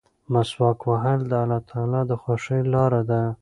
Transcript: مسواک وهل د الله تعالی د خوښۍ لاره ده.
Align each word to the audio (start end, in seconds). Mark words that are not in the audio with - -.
مسواک 0.33 0.79
وهل 0.89 1.19
د 1.27 1.33
الله 1.43 1.59
تعالی 1.69 2.01
د 2.09 2.11
خوښۍ 2.21 2.61
لاره 2.73 3.01
ده. 3.09 3.21